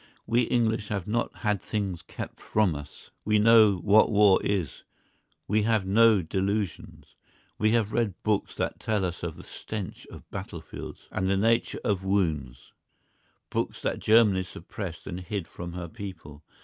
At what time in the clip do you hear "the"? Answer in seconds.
9.37-9.43, 11.29-11.37